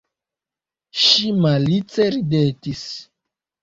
Ŝi 1.03 1.31
malice 1.43 2.11
ridetis. 2.19 2.87